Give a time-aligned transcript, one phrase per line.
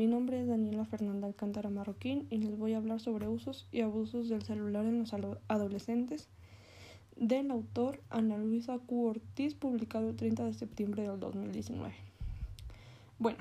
[0.00, 3.82] mi nombre es Daniela Fernanda Alcántara Marroquín y les voy a hablar sobre usos y
[3.82, 6.30] abusos del celular en los adolescentes
[7.16, 9.20] del autor Ana Luisa Q.
[9.58, 11.92] Publicado el 30 de septiembre del 2019.
[13.18, 13.36] Bueno,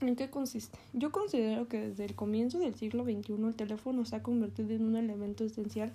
[0.00, 0.78] ¿en qué consiste?
[0.94, 4.86] Yo considero que desde el comienzo del siglo XXI el teléfono se ha convertido en
[4.86, 5.92] un elemento esencial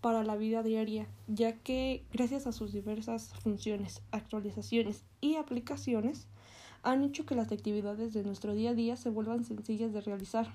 [0.00, 6.26] para la vida diaria, ya que gracias a sus diversas funciones, actualizaciones y aplicaciones,
[6.86, 10.46] han hecho que las actividades de nuestro día a día se vuelvan sencillas de realizar,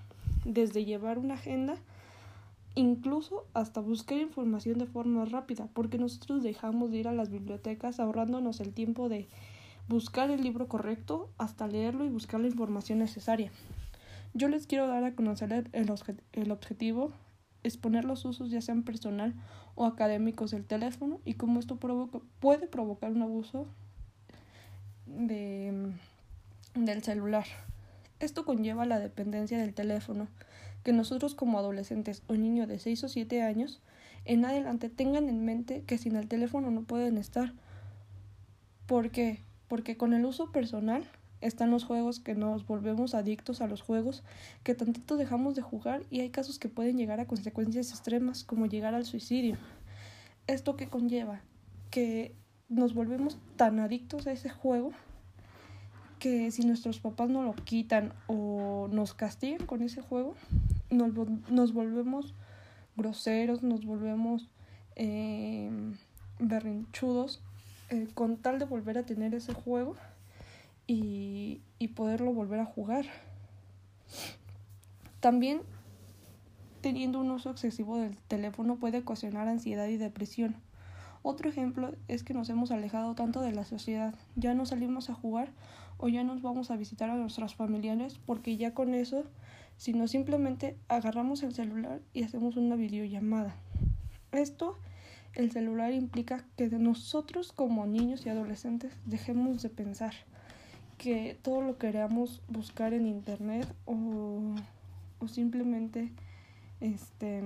[0.46, 1.76] desde llevar una agenda,
[2.74, 8.00] incluso hasta buscar información de forma rápida, porque nosotros dejamos de ir a las bibliotecas
[8.00, 9.28] ahorrándonos el tiempo de
[9.90, 13.52] buscar el libro correcto hasta leerlo y buscar la información necesaria.
[14.34, 15.90] Yo les quiero dar a conocer el,
[16.32, 17.12] el objetivo,
[17.64, 19.34] exponer los usos ya sean personal
[19.76, 23.68] o académicos del teléfono y cómo esto puede provocar un abuso
[25.06, 25.92] de
[26.76, 27.46] del celular.
[28.20, 30.28] Esto conlleva la dependencia del teléfono,
[30.84, 33.82] que nosotros como adolescentes o niños de 6 o 7 años
[34.26, 37.54] en adelante tengan en mente que sin el teléfono no pueden estar.
[38.86, 39.40] ¿Por qué?
[39.68, 41.04] Porque con el uso personal
[41.40, 44.24] están los juegos que nos volvemos adictos a los juegos,
[44.64, 48.68] que tantito dejamos de jugar y hay casos que pueden llegar a consecuencias extremas como
[48.68, 49.58] llegar al suicidio.
[50.46, 51.42] ¿Esto que conlleva?
[51.90, 52.36] Que
[52.70, 54.92] nos volvemos tan adictos a ese juego
[56.22, 60.36] que si nuestros papás no lo quitan o nos castigan con ese juego,
[60.92, 62.36] nos, volvemos
[62.96, 64.48] groseros, nos volvemos
[64.96, 65.72] eh,
[66.38, 67.42] berrinchudos
[68.14, 69.96] con tal de volver a tener ese juego
[70.86, 73.06] y, y poderlo volver a jugar.
[75.22, 75.62] También
[76.82, 80.56] teniendo un uso excesivo del teléfono puede ocasionar ansiedad y depresión.
[81.24, 85.14] Otro ejemplo es que nos hemos alejado tanto de la sociedad, ya no salimos a
[85.14, 85.52] jugar
[85.98, 89.24] o ya nos vamos a visitar a nuestros familiares porque ya con eso,
[89.78, 93.56] si no simplemente agarramos el celular y hacemos una videollamada.
[94.32, 94.80] Esto,
[95.36, 100.14] el celular implica que nosotros como niños y adolescentes dejemos de pensar
[100.98, 104.56] que todo lo queramos buscar en internet o,
[105.20, 106.12] o simplemente
[106.80, 107.44] este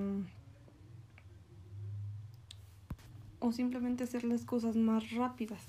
[3.45, 5.61] o simplemente hacer las cosas más rápidas.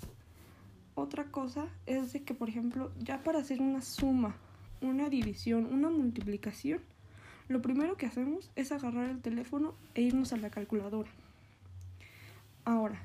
[0.94, 4.34] Otra cosa es de que, por ejemplo, ya para hacer una suma,
[4.81, 6.81] una división, una multiplicación,
[7.48, 11.10] lo primero que hacemos es agarrar el teléfono e irnos a la calculadora.
[12.64, 13.03] Ahora,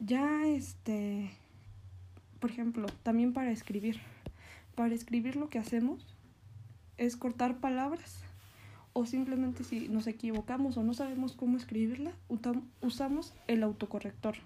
[0.00, 1.30] ya este,
[2.40, 4.00] por ejemplo, también para escribir.
[4.74, 6.06] Para escribir lo que hacemos
[6.98, 8.23] es cortar palabras
[8.94, 12.12] o simplemente si nos equivocamos o no sabemos cómo escribirla,
[12.80, 14.36] usamos el autocorrector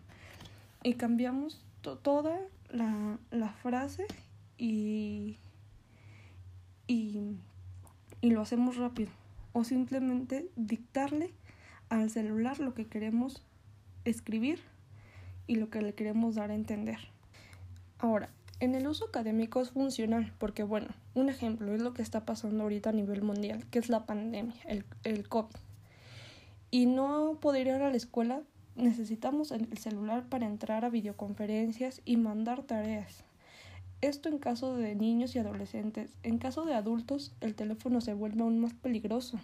[0.82, 1.62] y cambiamos
[2.03, 4.06] toda la, la frase
[4.56, 5.37] y,
[6.87, 7.37] y,
[8.20, 9.10] y lo hacemos rápido.
[9.53, 11.32] O simplemente dictarle
[11.91, 13.42] al celular lo que queremos
[14.04, 14.60] escribir
[15.47, 16.98] y lo que le queremos dar a entender.
[17.98, 22.24] Ahora, en el uso académico es funcional, porque bueno, un ejemplo es lo que está
[22.24, 25.56] pasando ahorita a nivel mundial, que es la pandemia, el, el COVID.
[26.70, 28.42] Y no poder ir a la escuela
[28.78, 33.24] necesitamos el celular para entrar a videoconferencias y mandar tareas.
[34.00, 36.14] Esto en caso de niños y adolescentes.
[36.22, 39.38] En caso de adultos, el teléfono se vuelve aún más peligroso.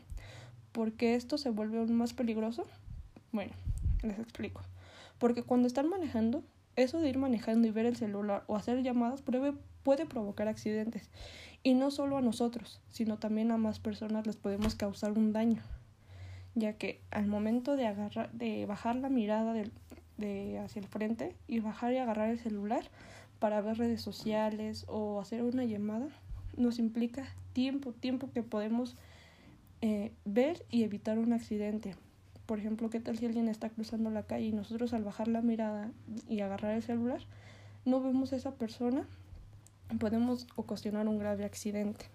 [0.70, 2.64] ¿Por qué esto se vuelve aún más peligroso?
[3.32, 3.52] Bueno,
[4.02, 4.62] les explico.
[5.18, 6.44] Porque cuando están manejando,
[6.76, 11.10] eso de ir manejando y ver el celular o hacer llamadas puede, puede provocar accidentes.
[11.62, 15.62] Y no solo a nosotros, sino también a más personas les podemos causar un daño
[16.54, 21.60] ya que al momento de, agarrar, de bajar la mirada de, hacia el frente y
[21.60, 22.84] bajar y agarrar el celular
[23.38, 26.08] para ver redes sociales o hacer una llamada,
[26.56, 28.96] nos implica tiempo, tiempo que podemos
[29.80, 31.96] eh, ver y evitar un accidente.
[32.46, 35.40] Por ejemplo, ¿qué tal si alguien está cruzando la calle y nosotros al bajar la
[35.40, 35.90] mirada
[36.28, 37.20] y agarrar el celular
[37.86, 39.06] no vemos a esa persona?
[39.98, 42.06] Podemos ocasionar un grave accidente.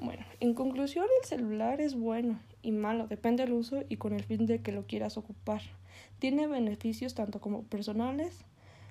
[0.00, 4.24] Bueno, en conclusión, el celular es bueno y malo, depende del uso y con el
[4.24, 5.62] fin de que lo quieras ocupar.
[6.18, 8.44] Tiene beneficios tanto como personales,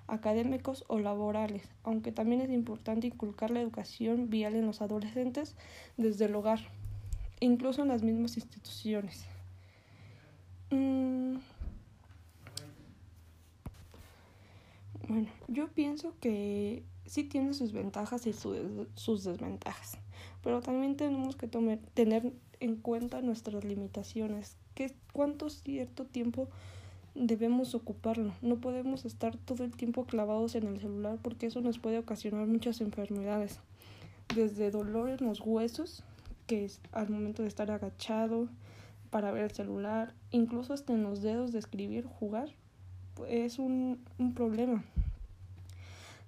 [0.07, 5.55] académicos o laborales, aunque también es importante inculcar la educación vial en los adolescentes
[5.97, 6.59] desde el hogar,
[7.39, 9.27] incluso en las mismas instituciones.
[10.75, 11.39] Mm.
[15.07, 19.99] Bueno, yo pienso que sí tiene sus ventajas y sus desventajas
[20.45, 26.49] pero también tenemos que tener en cuenta nuestras limitaciones, que cuánto cierto tiempo
[27.15, 28.31] debemos ocuparlo.
[28.43, 32.45] No podemos estar todo el tiempo clavados en el celular porque eso nos puede ocasionar
[32.45, 33.59] muchas enfermedades.
[34.35, 36.03] desde dolor en los huesos,
[36.45, 38.47] que es al momento de estar agachado
[39.15, 42.49] para ver el celular, incluso hasta en los dedos de escribir, jugar,
[43.29, 44.83] es un, un problema.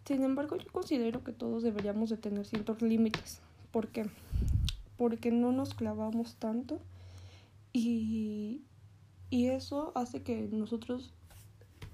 [0.05, 3.41] Sin embargo, yo considero que todos deberíamos de tener ciertos límites.
[3.71, 4.05] ¿Por qué?
[4.95, 6.79] Porque no nos clavamos tanto
[7.73, 8.61] y,
[9.29, 11.13] y eso hace que nosotros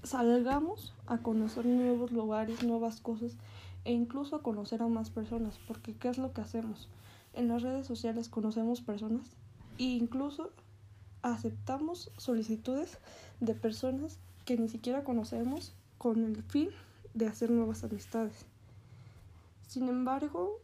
[0.04, 3.32] salgamos a conocer nuevos lugares, nuevas cosas
[3.84, 6.88] e incluso a conocer a más personas, porque ¿qué es lo que hacemos?
[7.32, 9.26] En las redes sociales conocemos personas
[9.78, 10.52] e incluso
[11.24, 12.98] aceptamos solicitudes
[13.40, 16.68] de personas que ni siquiera conocemos con el fin
[17.14, 18.44] de hacer nuevas amistades.
[19.66, 20.60] Sin embargo,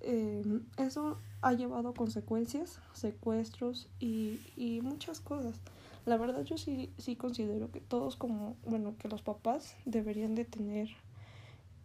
[0.00, 0.42] eh,
[0.76, 5.60] eso ha llevado consecuencias, secuestros y, y muchas cosas.
[6.04, 10.44] La verdad yo sí, sí considero que todos como, bueno, que los papás deberían de
[10.44, 10.88] tener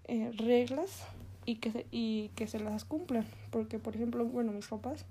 [0.06, 1.04] eh, reglas
[1.46, 3.28] y que, se, y que se las cumplan.
[3.52, 5.06] Porque, por ejemplo, bueno, mis papás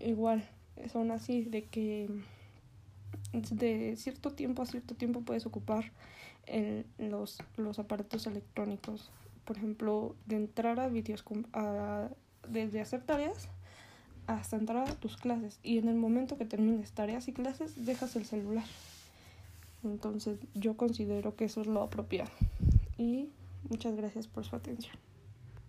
[0.00, 0.42] igual
[0.88, 2.08] son así, de que
[3.32, 5.92] de cierto tiempo a cierto tiempo puedes ocupar
[6.46, 9.10] el, los, los aparatos electrónicos.
[9.44, 11.24] Por ejemplo, de entrar a videos,
[12.48, 13.48] desde hacer tareas
[14.26, 15.58] hasta entrar a tus clases.
[15.62, 18.64] Y en el momento que termines tareas y clases, dejas el celular.
[19.82, 22.30] Entonces yo considero que eso es lo apropiado.
[22.98, 23.30] Y
[23.68, 24.94] muchas gracias por su atención.